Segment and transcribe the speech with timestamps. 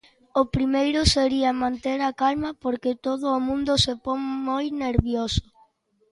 [0.41, 5.45] O primeiro sería manter a calma, porque todo o mundo se pon moi nervioso.